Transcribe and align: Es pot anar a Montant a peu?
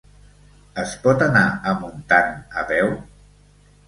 Es 0.83 0.93
pot 1.03 1.19
anar 1.25 1.43
a 1.71 1.73
Montant 1.83 2.33
a 2.63 2.65
peu? 2.73 2.91